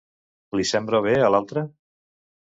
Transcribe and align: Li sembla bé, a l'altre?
Li 0.59 0.63
sembla 0.69 1.01
bé, 1.07 1.13
a 1.25 1.27
l'altre? 1.35 1.63